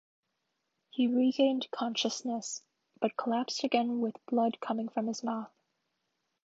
[0.89, 2.63] He regained consciousness,
[2.99, 5.51] but collapsed again with blood coming from his mouth.